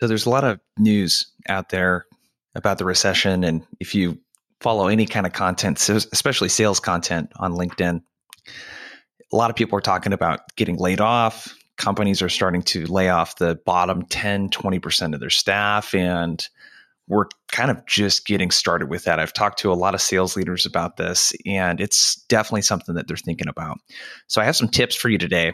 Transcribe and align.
So 0.00 0.06
there's 0.06 0.24
a 0.24 0.30
lot 0.30 0.44
of 0.44 0.58
news 0.78 1.30
out 1.48 1.68
there 1.68 2.06
about 2.54 2.78
the 2.78 2.86
recession. 2.86 3.44
And 3.44 3.62
if 3.80 3.94
you 3.94 4.18
follow 4.60 4.88
any 4.88 5.04
kind 5.04 5.26
of 5.26 5.34
content, 5.34 5.78
especially 5.88 6.48
sales 6.48 6.80
content 6.80 7.30
on 7.36 7.52
LinkedIn, 7.52 8.02
a 9.32 9.36
lot 9.36 9.50
of 9.50 9.56
people 9.56 9.78
are 9.78 9.82
talking 9.82 10.14
about 10.14 10.40
getting 10.56 10.76
laid 10.76 11.02
off. 11.02 11.54
Companies 11.76 12.22
are 12.22 12.30
starting 12.30 12.62
to 12.62 12.86
lay 12.86 13.10
off 13.10 13.36
the 13.36 13.60
bottom 13.66 14.02
10, 14.06 14.48
20% 14.48 15.14
of 15.14 15.20
their 15.20 15.30
staff. 15.30 15.94
And 15.94 16.48
we're 17.06 17.26
kind 17.52 17.70
of 17.70 17.84
just 17.86 18.24
getting 18.26 18.50
started 18.50 18.88
with 18.88 19.04
that. 19.04 19.18
I've 19.18 19.34
talked 19.34 19.58
to 19.60 19.72
a 19.72 19.74
lot 19.74 19.94
of 19.94 20.00
sales 20.00 20.34
leaders 20.34 20.64
about 20.64 20.96
this, 20.96 21.32
and 21.44 21.80
it's 21.80 22.24
definitely 22.28 22.62
something 22.62 22.94
that 22.94 23.08
they're 23.08 23.16
thinking 23.16 23.48
about. 23.48 23.78
So 24.28 24.40
I 24.40 24.44
have 24.44 24.56
some 24.56 24.68
tips 24.68 24.94
for 24.94 25.08
you 25.08 25.18
today 25.18 25.52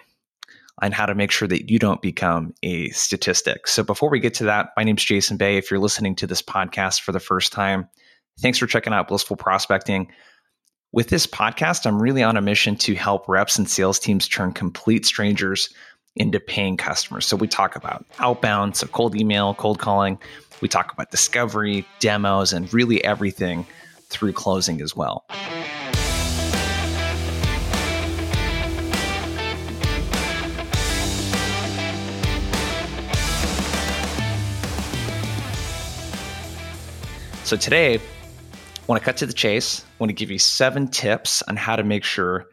on 0.82 0.92
how 0.92 1.06
to 1.06 1.14
make 1.14 1.30
sure 1.30 1.48
that 1.48 1.70
you 1.70 1.78
don't 1.78 2.02
become 2.02 2.52
a 2.62 2.90
statistic. 2.90 3.66
So 3.66 3.82
before 3.82 4.10
we 4.10 4.20
get 4.20 4.34
to 4.34 4.44
that, 4.44 4.70
my 4.76 4.84
name 4.84 4.96
is 4.96 5.04
Jason 5.04 5.36
Bay. 5.36 5.56
If 5.56 5.70
you're 5.70 5.80
listening 5.80 6.14
to 6.16 6.26
this 6.26 6.42
podcast 6.42 7.00
for 7.00 7.12
the 7.12 7.20
first 7.20 7.52
time, 7.52 7.88
thanks 8.40 8.58
for 8.58 8.66
checking 8.66 8.92
out 8.92 9.08
Blissful 9.08 9.36
Prospecting. 9.36 10.12
With 10.92 11.08
this 11.08 11.26
podcast, 11.26 11.86
I'm 11.86 12.00
really 12.00 12.22
on 12.22 12.36
a 12.36 12.42
mission 12.42 12.76
to 12.76 12.94
help 12.94 13.28
reps 13.28 13.58
and 13.58 13.68
sales 13.68 13.98
teams 13.98 14.28
turn 14.28 14.52
complete 14.52 15.06
strangers 15.06 15.70
into 16.14 16.40
paying 16.40 16.76
customers. 16.76 17.26
So 17.26 17.36
we 17.36 17.48
talk 17.48 17.76
about 17.76 18.04
outbound, 18.18 18.76
so 18.76 18.86
cold 18.86 19.14
email, 19.14 19.54
cold 19.54 19.78
calling. 19.78 20.18
We 20.60 20.68
talk 20.68 20.92
about 20.92 21.10
discovery, 21.10 21.86
demos, 22.00 22.52
and 22.52 22.72
really 22.72 23.04
everything 23.04 23.66
through 24.08 24.32
closing 24.32 24.80
as 24.80 24.96
well. 24.96 25.26
So 37.46 37.56
today, 37.56 37.94
I 37.94 38.00
want 38.88 39.00
to 39.00 39.04
cut 39.04 39.18
to 39.18 39.26
the 39.26 39.32
chase. 39.32 39.84
I 39.84 39.94
want 40.00 40.10
to 40.10 40.14
give 40.14 40.32
you 40.32 40.38
seven 40.40 40.88
tips 40.88 41.42
on 41.42 41.54
how 41.54 41.76
to 41.76 41.84
make 41.84 42.02
sure 42.02 42.46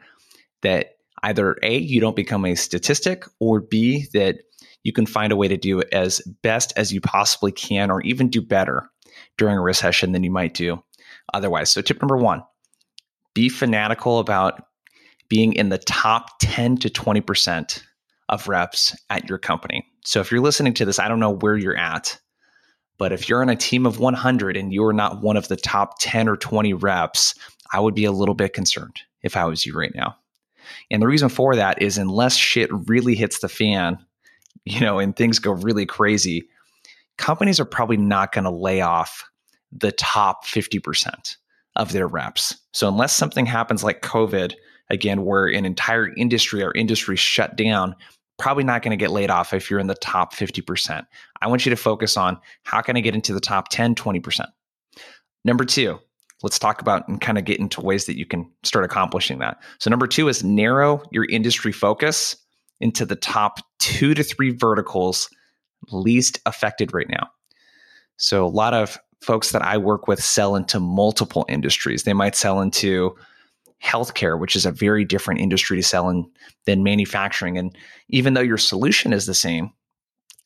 that 0.62 0.98
either 1.24 1.58
A, 1.64 1.80
you 1.80 2.00
don't 2.00 2.16
become 2.16 2.46
a 2.46 2.54
statistic, 2.54 3.26
or 3.40 3.60
B, 3.60 4.06
that 4.14 4.36
you 4.84 4.94
can 4.94 5.08
find 5.08 5.34
a 5.34 5.36
way 5.36 5.48
to 5.48 5.58
do 5.58 5.80
it 5.80 5.88
as 5.92 6.22
best 6.44 6.74
as 6.78 6.94
you 6.94 7.02
possibly 7.02 7.52
can, 7.52 7.90
or 7.90 8.02
even 8.02 8.30
do 8.30 8.40
better 8.40 8.88
during 9.40 9.58
a 9.58 9.62
recession 9.62 10.12
than 10.12 10.24
you 10.24 10.30
might 10.30 10.54
do 10.54 10.84
otherwise. 11.34 11.72
So, 11.72 11.82
tip 11.82 12.00
number 12.00 12.18
one 12.18 12.44
be 13.34 13.50
fanatical 13.50 14.20
about 14.20 14.62
being 15.28 15.54
in 15.54 15.70
the 15.70 15.80
top 15.80 16.38
10 16.40 16.78
to 16.78 16.90
20% 16.92 17.82
of 18.30 18.48
reps 18.48 18.96
at 19.10 19.28
your 19.28 19.40
company. 19.40 19.88
So, 20.06 20.20
if 20.20 20.32
you're 20.32 20.40
listening 20.40 20.76
to 20.76 20.86
this, 20.86 21.00
I 21.00 21.08
don't 21.08 21.20
know 21.20 21.34
where 21.34 21.58
you're 21.58 21.76
at, 21.76 22.20
but 23.04 23.12
if 23.12 23.28
you're 23.28 23.42
on 23.42 23.50
a 23.50 23.56
team 23.58 23.86
of 23.86 24.00
100 24.00 24.56
and 24.56 24.72
you're 24.72 24.94
not 24.94 25.22
one 25.22 25.36
of 25.36 25.50
the 25.50 25.58
top 25.58 25.96
10 26.00 26.30
or 26.30 26.38
20 26.38 26.72
reps, 26.72 27.36
I 27.74 27.82
would 27.82 27.94
be 27.94 28.06
a 28.06 28.14
little 28.14 28.34
bit 28.34 28.54
concerned 28.54 29.02
if 29.24 29.36
I 29.36 29.44
was 29.44 29.66
you 29.66 29.78
right 29.78 29.94
now. 29.94 30.16
And 30.90 31.02
the 31.02 31.08
reason 31.08 31.28
for 31.28 31.54
that 31.54 31.82
is 31.82 31.98
unless 31.98 32.38
shit 32.38 32.70
really 32.88 33.14
hits 33.14 33.40
the 33.40 33.50
fan, 33.50 33.98
you 34.64 34.80
know, 34.80 35.00
and 35.00 35.14
things 35.14 35.38
go 35.38 35.52
really 35.52 35.86
crazy, 35.86 36.48
companies 37.18 37.60
are 37.60 37.66
probably 37.66 37.98
not 37.98 38.32
going 38.32 38.46
to 38.46 38.50
lay 38.50 38.80
off 38.80 39.26
the 39.74 39.92
top 39.92 40.46
50% 40.46 41.36
of 41.76 41.92
their 41.92 42.08
reps. 42.08 42.56
So 42.72 42.88
unless 42.88 43.12
something 43.12 43.46
happens 43.46 43.84
like 43.84 44.02
COVID, 44.02 44.54
again, 44.90 45.26
where 45.26 45.48
an 45.48 45.66
entire 45.66 46.08
industry 46.16 46.64
or 46.64 46.72
industry 46.72 47.18
shut 47.18 47.58
down, 47.58 47.98
probably 48.38 48.64
not 48.64 48.82
going 48.82 48.92
to 48.92 49.02
get 49.02 49.12
laid 49.12 49.30
off 49.30 49.54
if 49.54 49.70
you're 49.70 49.80
in 49.80 49.88
the 49.88 49.96
top 49.96 50.34
50%. 50.34 51.06
I 51.42 51.48
want 51.48 51.66
you 51.66 51.70
to 51.70 51.76
focus 51.76 52.18
on 52.18 52.40
how 52.64 52.82
can 52.82 52.98
I 52.98 53.02
get 53.02 53.16
into 53.16 53.34
the 53.34 53.40
top 53.40 53.70
10, 53.70 53.96
20%. 53.96 54.46
Number 55.46 55.66
two, 55.66 56.00
let's 56.42 56.60
talk 56.60 56.82
about 56.82 57.08
and 57.08 57.20
kind 57.20 57.38
of 57.38 57.46
get 57.46 57.60
into 57.60 57.82
ways 57.82 58.06
that 58.06 58.18
you 58.18 58.26
can 58.26 58.50
start 58.64 58.86
accomplishing 58.86 59.40
that. 59.40 59.62
So, 59.80 59.90
number 59.90 60.08
two 60.08 60.28
is 60.28 60.44
narrow 60.44 61.04
your 61.12 61.26
industry 61.26 61.72
focus 61.72 62.36
into 62.80 63.06
the 63.06 63.16
top 63.16 63.60
two 63.80 64.14
to 64.14 64.24
three 64.24 64.52
verticals 64.52 65.30
least 65.92 66.40
affected 66.46 66.94
right 66.94 67.10
now. 67.10 67.30
So, 68.18 68.46
a 68.46 68.48
lot 68.48 68.74
of 68.74 68.98
folks 69.22 69.52
that 69.52 69.62
I 69.62 69.78
work 69.78 70.08
with 70.08 70.24
sell 70.24 70.56
into 70.56 70.80
multiple 70.80 71.46
industries. 71.50 72.04
They 72.04 72.14
might 72.14 72.36
sell 72.36 72.62
into 72.62 73.16
healthcare, 73.84 74.40
which 74.40 74.56
is 74.56 74.66
a 74.66 74.72
very 74.72 75.04
different 75.04 75.42
industry 75.42 75.78
to 75.78 75.84
sell 75.84 76.10
in 76.10 76.26
than 76.66 76.84
manufacturing. 76.84 77.58
And 77.58 77.76
even 78.10 78.34
though 78.34 78.42
your 78.42 78.58
solution 78.58 79.14
is 79.14 79.26
the 79.26 79.34
same, 79.34 79.72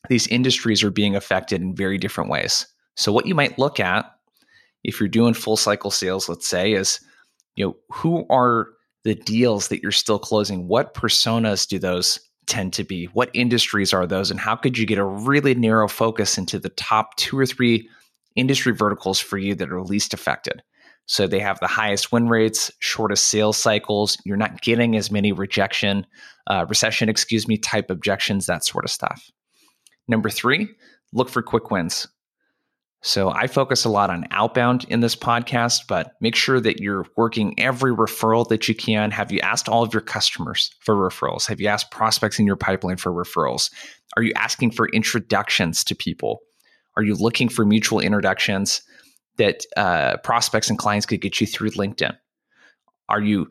these 0.08 0.26
industries 0.28 0.82
are 0.82 0.90
being 0.90 1.16
affected 1.16 1.60
in 1.60 1.74
very 1.74 1.98
different 1.98 2.30
ways. 2.30 2.66
So, 2.96 3.12
what 3.12 3.26
you 3.26 3.34
might 3.34 3.58
look 3.58 3.78
at 3.80 4.10
if 4.84 5.00
you're 5.00 5.08
doing 5.08 5.34
full 5.34 5.56
cycle 5.56 5.90
sales, 5.90 6.28
let's 6.28 6.48
say, 6.48 6.72
is 6.72 7.00
you 7.56 7.66
know 7.66 7.76
who 7.92 8.26
are 8.30 8.68
the 9.04 9.14
deals 9.14 9.68
that 9.68 9.82
you're 9.82 9.92
still 9.92 10.18
closing? 10.18 10.68
What 10.68 10.94
personas 10.94 11.66
do 11.66 11.78
those 11.78 12.18
tend 12.46 12.72
to 12.74 12.84
be? 12.84 13.06
What 13.06 13.30
industries 13.34 13.92
are 13.92 14.06
those? 14.06 14.30
And 14.30 14.40
how 14.40 14.56
could 14.56 14.78
you 14.78 14.86
get 14.86 14.98
a 14.98 15.04
really 15.04 15.54
narrow 15.54 15.88
focus 15.88 16.38
into 16.38 16.58
the 16.58 16.70
top 16.70 17.16
two 17.16 17.38
or 17.38 17.46
three 17.46 17.88
industry 18.34 18.72
verticals 18.72 19.20
for 19.20 19.38
you 19.38 19.54
that 19.56 19.70
are 19.70 19.82
least 19.82 20.14
affected? 20.14 20.62
So 21.08 21.26
they 21.26 21.40
have 21.40 21.58
the 21.58 21.66
highest 21.66 22.12
win 22.12 22.28
rates, 22.28 22.70
shortest 22.80 23.28
sales 23.28 23.56
cycles. 23.56 24.18
You're 24.24 24.36
not 24.36 24.60
getting 24.60 24.94
as 24.94 25.10
many 25.10 25.32
rejection, 25.32 26.06
uh, 26.46 26.66
recession, 26.68 27.08
excuse 27.08 27.48
me, 27.48 27.56
type 27.56 27.90
objections, 27.90 28.44
that 28.46 28.64
sort 28.64 28.84
of 28.84 28.90
stuff. 28.90 29.30
Number 30.06 30.28
three, 30.28 30.68
look 31.14 31.30
for 31.30 31.42
quick 31.42 31.70
wins. 31.70 32.06
So 33.00 33.30
I 33.30 33.46
focus 33.46 33.84
a 33.84 33.88
lot 33.88 34.10
on 34.10 34.26
outbound 34.32 34.84
in 34.88 35.00
this 35.00 35.16
podcast, 35.16 35.82
but 35.88 36.12
make 36.20 36.34
sure 36.34 36.60
that 36.60 36.80
you're 36.80 37.06
working 37.16 37.58
every 37.58 37.92
referral 37.92 38.46
that 38.48 38.68
you 38.68 38.74
can. 38.74 39.10
Have 39.10 39.32
you 39.32 39.40
asked 39.40 39.68
all 39.68 39.82
of 39.82 39.94
your 39.94 40.00
customers 40.02 40.74
for 40.80 40.94
referrals? 40.94 41.46
Have 41.46 41.60
you 41.60 41.68
asked 41.68 41.90
prospects 41.90 42.38
in 42.38 42.46
your 42.46 42.56
pipeline 42.56 42.96
for 42.96 43.12
referrals? 43.12 43.70
Are 44.16 44.22
you 44.22 44.32
asking 44.34 44.72
for 44.72 44.88
introductions 44.88 45.84
to 45.84 45.94
people? 45.94 46.40
Are 46.96 47.04
you 47.04 47.14
looking 47.14 47.48
for 47.48 47.64
mutual 47.64 48.00
introductions? 48.00 48.82
That 49.38 49.64
uh, 49.76 50.18
prospects 50.18 50.68
and 50.68 50.78
clients 50.78 51.06
could 51.06 51.20
get 51.20 51.40
you 51.40 51.46
through 51.46 51.70
LinkedIn? 51.70 52.16
Are 53.08 53.20
you, 53.20 53.48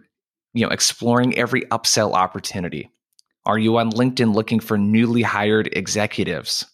you 0.53 0.65
know, 0.65 0.71
exploring 0.71 1.37
every 1.37 1.61
upsell 1.63 2.13
opportunity? 2.13 2.89
Are 3.45 3.57
you 3.57 3.77
on 3.77 3.91
LinkedIn 3.91 4.35
looking 4.35 4.59
for 4.59 4.77
newly 4.77 5.21
hired 5.21 5.69
executives? 5.73 6.65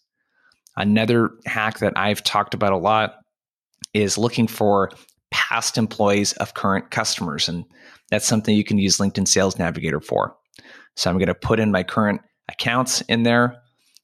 Another 0.75 1.29
hack 1.45 1.79
that 1.79 1.93
I've 1.95 2.23
talked 2.23 2.53
about 2.53 2.73
a 2.73 2.77
lot 2.77 3.15
is 3.93 4.17
looking 4.17 4.47
for 4.47 4.91
past 5.31 5.77
employees 5.77 6.33
of 6.33 6.55
current 6.55 6.91
customers. 6.91 7.47
And 7.47 7.63
that's 8.09 8.25
something 8.25 8.55
you 8.55 8.63
can 8.63 8.79
use 8.79 8.97
LinkedIn 8.97 9.27
Sales 9.27 9.57
Navigator 9.59 9.99
for. 9.99 10.35
So 10.95 11.09
I'm 11.09 11.17
going 11.17 11.27
to 11.27 11.35
put 11.35 11.59
in 11.59 11.71
my 11.71 11.83
current 11.83 12.21
accounts 12.49 13.01
in 13.01 13.23
there 13.23 13.55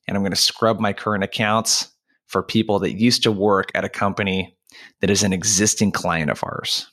and 0.08 0.16
I'm 0.16 0.24
going 0.24 0.32
to 0.32 0.38
scrub 0.38 0.80
my 0.80 0.94
current 0.94 1.24
accounts 1.24 1.90
for 2.28 2.44
people 2.44 2.80
that 2.80 2.94
used 2.94 3.24
to 3.24 3.32
work 3.32 3.72
at 3.76 3.86
a 3.86 3.90
company 3.90 4.58
that 5.02 5.10
is 5.10 5.24
an 5.24 5.34
existing 5.34 5.92
client 5.92 6.30
of 6.30 6.44
ours. 6.44 6.88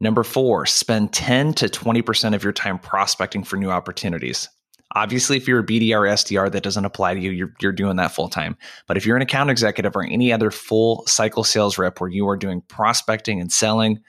Number 0.00 0.22
four, 0.22 0.64
spend 0.64 1.12
10 1.12 1.54
to 1.54 1.66
20% 1.68 2.34
of 2.34 2.44
your 2.44 2.52
time 2.52 2.78
prospecting 2.78 3.42
for 3.42 3.56
new 3.56 3.70
opportunities. 3.70 4.48
Obviously, 4.94 5.36
if 5.36 5.46
you're 5.46 5.60
a 5.60 5.66
BDR 5.66 5.98
or 5.98 6.06
SDR, 6.06 6.50
that 6.50 6.62
doesn't 6.62 6.84
apply 6.84 7.14
to 7.14 7.20
you. 7.20 7.30
You're, 7.30 7.52
you're 7.60 7.72
doing 7.72 7.96
that 7.96 8.12
full 8.12 8.28
time. 8.28 8.56
But 8.86 8.96
if 8.96 9.04
you're 9.04 9.16
an 9.16 9.22
account 9.22 9.50
executive 9.50 9.94
or 9.94 10.04
any 10.04 10.32
other 10.32 10.50
full 10.50 11.04
cycle 11.06 11.44
sales 11.44 11.76
rep 11.78 12.00
where 12.00 12.08
you 12.08 12.26
are 12.28 12.36
doing 12.36 12.62
prospecting 12.68 13.40
and 13.40 13.52
selling 13.52 14.00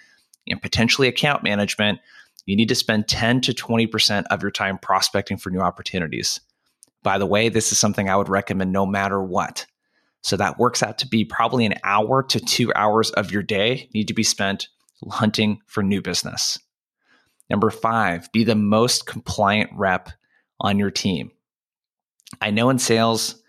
and 0.48 0.62
potentially 0.62 1.08
account 1.08 1.44
management, 1.44 2.00
you 2.46 2.56
need 2.56 2.69
to 2.69 2.75
spend 2.75 3.08
10 3.08 3.42
to 3.42 3.53
20% 3.53 4.24
of 4.30 4.42
your 4.42 4.52
time 4.52 4.78
prospecting 4.78 5.38
for 5.38 5.50
new 5.50 5.59
opportunities. 5.59 6.40
By 7.03 7.18
the 7.18 7.25
way, 7.25 7.50
this 7.50 7.72
is 7.72 7.80
something 7.80 8.09
I 8.09 8.16
would 8.16 8.30
recommend 8.30 8.72
no 8.72 8.86
matter 8.86 9.22
what. 9.22 9.66
So 10.22 10.38
that 10.38 10.60
works 10.60 10.83
out 10.83 10.98
to 11.00 11.07
be 11.07 11.25
probably 11.25 11.66
an 11.66 11.75
hour 11.83 12.24
to 12.24 12.39
two 12.39 12.74
hours 12.75 13.12
of 13.12 13.31
your 13.31 13.44
day 13.44 13.89
need 13.94 14.07
to 14.10 14.13
be 14.13 14.24
spent 14.24 14.68
hunting 15.10 15.62
for 15.66 15.81
new 15.81 16.01
business. 16.01 16.60
Number 17.50 17.69
five, 17.69 18.31
be 18.31 18.44
the 18.44 18.56
most 18.56 19.06
compliant 19.06 19.71
rep 19.74 20.10
on 20.60 20.77
your 20.77 20.92
team. 20.92 21.31
I 22.42 22.51
know 22.51 22.69
in 22.69 22.80
sales, 22.80 23.42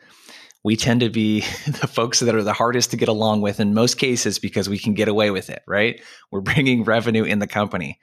we 0.62 0.76
tend 0.76 1.00
to 1.00 1.10
be 1.10 1.40
the 1.66 1.88
folks 1.88 2.20
that 2.20 2.34
are 2.34 2.42
the 2.42 2.52
hardest 2.52 2.90
to 2.92 2.96
get 2.96 3.08
along 3.08 3.40
with 3.40 3.60
in 3.60 3.74
most 3.74 3.96
cases 3.98 4.38
because 4.38 4.68
we 4.68 4.78
can 4.78 4.94
get 4.94 5.08
away 5.08 5.30
with 5.30 5.50
it, 5.50 5.62
right? 5.66 6.00
We're 6.30 6.40
bringing 6.40 6.84
revenue 6.84 7.24
in 7.24 7.38
the 7.38 7.46
company. 7.46 7.98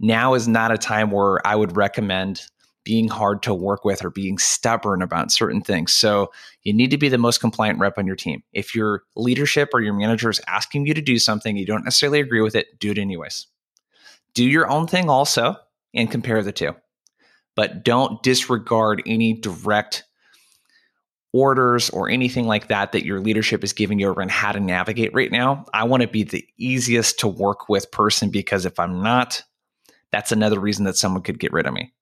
Now 0.00 0.34
is 0.34 0.48
not 0.48 0.72
a 0.72 0.78
time 0.78 1.10
where 1.10 1.46
I 1.46 1.54
would 1.54 1.76
recommend 1.76 2.42
being 2.84 3.08
hard 3.08 3.42
to 3.42 3.54
work 3.54 3.84
with 3.84 4.04
or 4.04 4.10
being 4.10 4.38
stubborn 4.38 5.02
about 5.02 5.32
certain 5.32 5.62
things. 5.62 5.92
So 5.92 6.30
you 6.62 6.72
need 6.72 6.90
to 6.90 6.98
be 6.98 7.08
the 7.08 7.18
most 7.18 7.40
compliant 7.40 7.78
rep 7.78 7.98
on 7.98 8.06
your 8.06 8.16
team. 8.16 8.42
If 8.52 8.74
your 8.74 9.02
leadership 9.16 9.70
or 9.72 9.80
your 9.80 9.94
manager 9.94 10.30
is 10.30 10.40
asking 10.46 10.86
you 10.86 10.94
to 10.94 11.00
do 11.00 11.18
something, 11.18 11.56
you 11.56 11.66
don't 11.66 11.84
necessarily 11.84 12.20
agree 12.20 12.42
with 12.42 12.54
it, 12.54 12.78
do 12.78 12.90
it 12.90 12.98
anyways. 12.98 13.46
Do 14.34 14.44
your 14.44 14.70
own 14.70 14.86
thing 14.86 15.08
also 15.08 15.56
and 15.94 16.10
compare 16.10 16.42
the 16.42 16.52
two. 16.52 16.74
But 17.56 17.84
don't 17.84 18.22
disregard 18.22 19.02
any 19.06 19.32
direct 19.32 20.04
orders 21.34 21.90
or 21.90 22.08
anything 22.08 22.46
like 22.46 22.68
that 22.68 22.92
that 22.92 23.04
your 23.04 23.20
leadership 23.20 23.64
is 23.64 23.72
giving 23.72 23.98
you 23.98 24.08
around 24.08 24.30
how 24.30 24.52
to 24.52 24.60
navigate 24.60 25.12
right 25.14 25.32
now, 25.32 25.64
I 25.74 25.82
want 25.82 26.02
to 26.02 26.08
be 26.08 26.22
the 26.22 26.46
easiest 26.58 27.18
to 27.20 27.28
work 27.28 27.68
with 27.68 27.90
person 27.90 28.30
because 28.30 28.64
if 28.64 28.78
I'm 28.78 29.02
not, 29.02 29.42
that's 30.12 30.30
another 30.30 30.60
reason 30.60 30.84
that 30.84 30.96
someone 30.96 31.22
could 31.22 31.40
get 31.40 31.52
rid 31.52 31.66
of 31.66 31.74
me. 31.74 31.92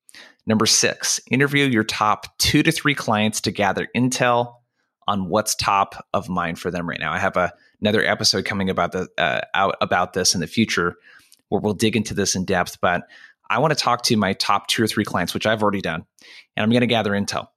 Number 0.46 0.66
six, 0.66 1.20
interview 1.30 1.66
your 1.66 1.84
top 1.84 2.36
two 2.38 2.62
to 2.62 2.72
three 2.72 2.94
clients 2.94 3.40
to 3.42 3.50
gather 3.50 3.88
intel 3.96 4.54
on 5.06 5.28
what's 5.28 5.54
top 5.54 6.04
of 6.12 6.28
mind 6.28 6.58
for 6.58 6.70
them 6.70 6.88
right 6.88 7.00
now. 7.00 7.12
I 7.12 7.18
have 7.18 7.36
a, 7.36 7.52
another 7.80 8.04
episode 8.04 8.44
coming 8.44 8.70
about 8.70 8.92
the 8.92 9.08
uh, 9.18 9.40
out 9.54 9.76
about 9.80 10.12
this 10.12 10.34
in 10.34 10.40
the 10.40 10.46
future 10.46 10.96
where 11.48 11.60
we'll 11.60 11.74
dig 11.74 11.96
into 11.96 12.14
this 12.14 12.34
in 12.34 12.44
depth. 12.44 12.80
But 12.80 13.02
I 13.50 13.58
want 13.58 13.72
to 13.72 13.78
talk 13.78 14.02
to 14.04 14.16
my 14.16 14.32
top 14.32 14.66
two 14.68 14.82
or 14.82 14.86
three 14.86 15.04
clients, 15.04 15.34
which 15.34 15.46
I've 15.46 15.62
already 15.62 15.80
done, 15.80 16.04
and 16.56 16.64
I'm 16.64 16.70
going 16.70 16.80
to 16.80 16.86
gather 16.86 17.12
intel. 17.12 17.48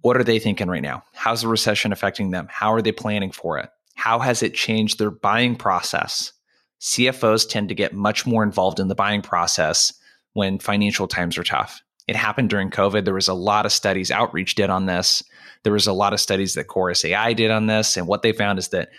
What 0.00 0.16
are 0.16 0.24
they 0.24 0.38
thinking 0.38 0.68
right 0.68 0.82
now? 0.82 1.02
How's 1.14 1.42
the 1.42 1.48
recession 1.48 1.92
affecting 1.92 2.30
them? 2.30 2.46
How 2.50 2.72
are 2.72 2.82
they 2.82 2.92
planning 2.92 3.32
for 3.32 3.58
it? 3.58 3.70
How 3.94 4.18
has 4.18 4.42
it 4.42 4.52
changed 4.52 4.98
their 4.98 5.10
buying 5.10 5.56
process? 5.56 6.32
CFOs 6.80 7.48
tend 7.48 7.70
to 7.70 7.74
get 7.74 7.94
much 7.94 8.26
more 8.26 8.42
involved 8.42 8.80
in 8.80 8.88
the 8.88 8.94
buying 8.94 9.22
process 9.22 9.94
when 10.34 10.58
financial 10.58 11.08
times 11.08 11.38
are 11.38 11.44
tough. 11.44 11.82
It 12.06 12.16
happened 12.16 12.50
during 12.50 12.70
COVID. 12.70 13.04
There 13.04 13.14
was 13.14 13.28
a 13.28 13.34
lot 13.34 13.64
of 13.64 13.72
studies 13.72 14.10
Outreach 14.10 14.54
did 14.54 14.68
on 14.68 14.86
this. 14.86 15.22
There 15.62 15.72
was 15.72 15.86
a 15.86 15.92
lot 15.92 16.12
of 16.12 16.20
studies 16.20 16.54
that 16.54 16.68
Chorus 16.68 17.04
AI 17.04 17.32
did 17.32 17.50
on 17.50 17.66
this. 17.66 17.96
And 17.96 18.06
what 18.06 18.22
they 18.22 18.32
found 18.32 18.58
is 18.58 18.68
that 18.68 18.90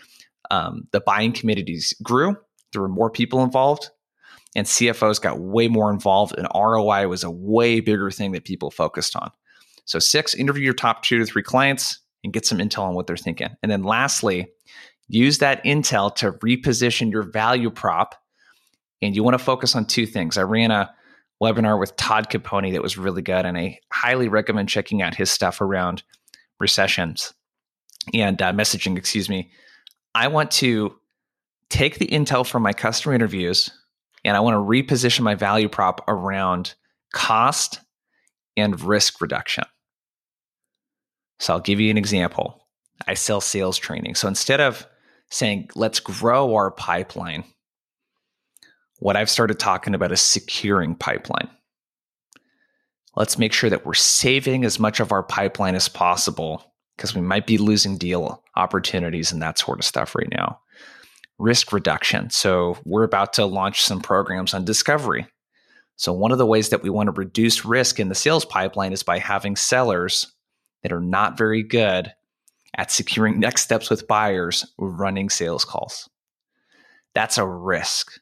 um, 0.50 0.88
the 0.92 1.00
buying 1.00 1.32
communities 1.32 1.94
grew. 2.02 2.36
There 2.74 2.82
were 2.82 2.90
more 2.90 3.12
people 3.12 3.44
involved 3.44 3.90
and 4.56 4.66
CFOs 4.66 5.22
got 5.22 5.40
way 5.40 5.68
more 5.68 5.92
involved 5.92 6.36
and 6.38 6.48
ROI 6.56 7.08
was 7.08 7.24
a 7.24 7.30
way 7.30 7.80
bigger 7.80 8.10
thing 8.10 8.32
that 8.32 8.46
people 8.46 8.72
focused 8.72 9.16
on. 9.16 9.32
So, 9.86 10.00
six, 10.00 10.34
interview 10.34 10.64
your 10.64 10.74
top 10.74 11.04
two 11.04 11.20
to 11.20 11.26
three 11.26 11.44
clients 11.44 12.00
and 12.24 12.34
get 12.34 12.46
some 12.46 12.58
intel 12.58 12.84
on 12.84 12.96
what 12.96 13.06
they're 13.06 13.18
thinking. 13.18 13.50
And 13.62 13.72
then 13.72 13.84
lastly, 13.84 14.48
use 15.08 15.38
that 15.40 15.64
intel 15.64 16.14
to 16.16 16.32
reposition 16.34 17.12
your 17.12 17.24
value 17.24 17.70
prop. 17.70 18.16
And 19.02 19.16
you 19.16 19.24
want 19.24 19.36
to 19.36 19.44
focus 19.44 19.76
on 19.76 19.86
two 19.86 20.08
things. 20.08 20.38
I 20.38 20.42
ran 20.42 20.72
a 20.72 20.92
webinar 21.42 21.80
with 21.80 21.96
Todd 21.96 22.30
Caponi 22.30 22.72
that 22.74 22.82
was 22.82 22.98
really 22.98 23.22
good, 23.22 23.46
and 23.46 23.58
I 23.58 23.80
highly 23.92 24.28
recommend 24.28 24.70
checking 24.70 25.02
out 25.02 25.16
his 25.16 25.30
stuff 25.32 25.62
around 25.62 26.04
recessions 26.60 27.34
and 28.14 28.42
uh, 28.42 28.54
messaging, 28.54 28.98
excuse 28.98 29.30
me. 29.30 29.52
I 30.14 30.28
want 30.28 30.52
to 30.52 30.96
take 31.70 32.00
the 32.00 32.08
intel 32.08 32.46
from 32.46 32.64
my 32.64 32.74
customer 32.74 33.14
interviews 33.14 33.70
and 34.24 34.38
I 34.38 34.40
want 34.40 34.56
to 34.56 34.60
reposition 34.60 35.22
my 35.22 35.36
value 35.36 35.70
prop 35.70 36.04
around 36.08 36.76
cost 37.14 37.82
and 38.56 38.80
risk 38.82 39.22
reduction. 39.22 39.66
So 41.40 41.54
I'll 41.54 41.60
give 41.60 41.80
you 41.80 41.92
an 41.92 41.98
example. 41.98 42.66
I 43.08 43.14
sell 43.14 43.42
sales 43.42 43.78
training. 43.78 44.16
So 44.16 44.28
instead 44.28 44.62
of 44.62 44.88
saying, 45.30 45.70
let's 45.76 46.00
grow 46.00 46.56
our 46.56 46.72
pipeline, 46.72 47.44
what 49.00 49.16
I've 49.16 49.30
started 49.30 49.60
talking 49.60 49.94
about 49.94 50.12
is 50.12 50.22
securing 50.22 50.96
pipeline. 50.96 51.50
Let's 53.16 53.38
make 53.38 53.54
sure 53.54 53.70
that 53.70 53.86
we're 53.86 53.94
saving 53.94 54.66
as 54.66 54.80
much 54.80 55.00
of 55.00 55.12
our 55.12 55.24
pipeline 55.24 55.76
as 55.76 55.88
possible 55.88 56.74
because 56.96 57.16
we 57.16 57.22
might 57.22 57.48
be 57.48 57.58
losing 57.58 57.98
deal 57.98 58.44
opportunities 58.56 59.32
and 59.32 59.42
that 59.42 59.58
sort 59.58 59.80
of 59.80 59.86
stuff 59.86 60.16
right 60.16 60.32
now. 60.32 60.60
Risk 61.38 61.74
reduction. 61.74 62.30
So, 62.30 62.78
we're 62.86 63.04
about 63.04 63.34
to 63.34 63.46
launch 63.46 63.82
some 63.82 64.00
programs 64.00 64.54
on 64.54 64.64
discovery. 64.64 65.28
So, 65.98 66.14
one 66.14 66.32
of 66.32 66.38
the 66.38 66.46
ways 66.46 66.70
that 66.70 66.82
we 66.82 66.90
want 66.90 67.08
to 67.08 67.12
reduce 67.12 67.66
risk 67.66 68.00
in 68.00 68.08
the 68.08 68.16
sales 68.16 68.46
pipeline 68.46 68.94
is 68.94 69.04
by 69.04 69.20
having 69.20 69.58
sellers 69.58 70.34
that 70.84 70.94
are 70.94 71.02
not 71.02 71.38
very 71.38 71.62
good 71.64 72.14
at 72.78 72.92
securing 72.92 73.40
next 73.40 73.64
steps 73.64 73.90
with 73.90 74.08
buyers 74.08 74.66
running 74.78 75.30
sales 75.30 75.66
calls. 75.66 76.10
That's 77.14 77.38
a 77.38 77.46
risk. 77.46 78.20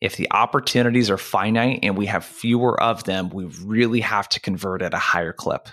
If 0.00 0.16
the 0.16 0.30
opportunities 0.30 1.10
are 1.10 1.18
finite 1.18 1.80
and 1.82 1.96
we 1.96 2.06
have 2.06 2.24
fewer 2.24 2.80
of 2.80 3.04
them, 3.04 3.30
we 3.30 3.44
really 3.64 4.00
have 4.00 4.28
to 4.30 4.40
convert 4.40 4.82
at 4.82 4.94
a 4.94 4.98
higher 4.98 5.32
clip. 5.32 5.68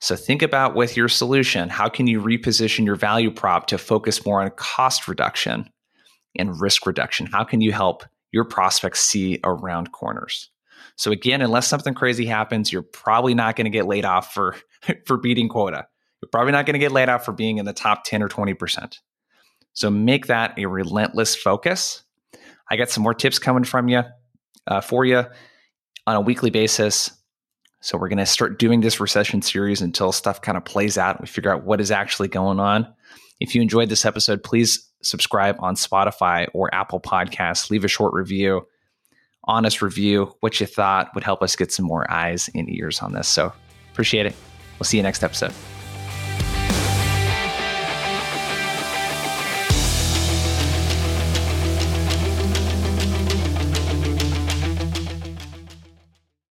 So 0.00 0.16
think 0.16 0.40
about 0.40 0.74
with 0.74 0.96
your 0.96 1.08
solution, 1.08 1.68
how 1.68 1.90
can 1.90 2.06
you 2.06 2.22
reposition 2.22 2.86
your 2.86 2.96
value 2.96 3.30
prop 3.30 3.66
to 3.66 3.76
focus 3.76 4.24
more 4.24 4.40
on 4.40 4.50
cost 4.56 5.06
reduction 5.08 5.68
and 6.38 6.58
risk 6.58 6.86
reduction? 6.86 7.26
How 7.26 7.44
can 7.44 7.60
you 7.60 7.72
help 7.72 8.04
your 8.32 8.44
prospects 8.44 9.00
see 9.00 9.40
around 9.44 9.92
corners? 9.92 10.50
So 10.96 11.12
again, 11.12 11.42
unless 11.42 11.68
something 11.68 11.92
crazy 11.92 12.24
happens, 12.24 12.72
you're 12.72 12.82
probably 12.82 13.34
not 13.34 13.56
going 13.56 13.66
to 13.66 13.70
get 13.70 13.86
laid 13.86 14.06
off 14.06 14.32
for 14.32 14.56
for 15.06 15.18
beating 15.18 15.48
quota. 15.48 15.86
You're 16.22 16.30
probably 16.30 16.52
not 16.52 16.66
going 16.66 16.74
to 16.74 16.78
get 16.80 16.92
laid 16.92 17.08
off 17.08 17.24
for 17.24 17.32
being 17.32 17.58
in 17.58 17.64
the 17.64 17.72
top 17.72 18.04
10 18.04 18.22
or 18.22 18.28
20%. 18.28 18.98
So 19.72 19.90
make 19.90 20.26
that 20.26 20.58
a 20.58 20.66
relentless 20.66 21.34
focus. 21.34 22.02
I 22.70 22.76
got 22.76 22.90
some 22.90 23.02
more 23.02 23.14
tips 23.14 23.38
coming 23.38 23.64
from 23.64 23.88
you 23.88 24.02
uh, 24.66 24.80
for 24.80 25.04
you 25.04 25.24
on 26.06 26.16
a 26.16 26.20
weekly 26.20 26.50
basis. 26.50 27.10
So 27.80 27.96
we're 27.98 28.08
going 28.08 28.18
to 28.18 28.26
start 28.26 28.58
doing 28.58 28.80
this 28.80 29.00
recession 29.00 29.42
series 29.42 29.80
until 29.80 30.12
stuff 30.12 30.42
kind 30.42 30.58
of 30.58 30.64
plays 30.64 30.98
out 30.98 31.16
and 31.16 31.22
we 31.22 31.26
figure 31.26 31.52
out 31.52 31.64
what 31.64 31.80
is 31.80 31.90
actually 31.90 32.28
going 32.28 32.60
on. 32.60 32.86
If 33.40 33.54
you 33.54 33.62
enjoyed 33.62 33.88
this 33.88 34.04
episode, 34.04 34.42
please 34.42 34.86
subscribe 35.02 35.56
on 35.60 35.74
Spotify 35.76 36.46
or 36.52 36.72
Apple 36.74 37.00
Podcasts. 37.00 37.70
Leave 37.70 37.84
a 37.84 37.88
short 37.88 38.12
review 38.12 38.66
honest 39.44 39.82
review, 39.82 40.34
what 40.40 40.60
you 40.60 40.66
thought 40.66 41.10
would 41.14 41.24
help 41.24 41.42
us 41.42 41.56
get 41.56 41.72
some 41.72 41.84
more 41.84 42.10
eyes 42.10 42.50
and 42.54 42.70
ears 42.70 43.00
on 43.00 43.12
this. 43.12 43.28
So 43.28 43.52
appreciate 43.92 44.26
it. 44.26 44.34
We'll 44.78 44.86
see 44.86 44.96
you 44.96 45.02
next 45.02 45.22
episode. 45.22 45.52